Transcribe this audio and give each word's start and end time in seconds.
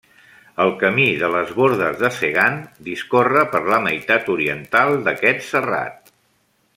El 0.63 0.71
Camí 0.83 1.03
de 1.23 1.27
les 1.33 1.51
Bordes 1.57 1.99
de 1.99 2.09
Segan 2.15 2.57
discorre 2.89 3.43
per 3.51 3.61
la 3.73 3.79
meitat 3.89 4.31
oriental 4.37 4.97
d'aquest 5.09 5.47
serrat. 5.53 6.11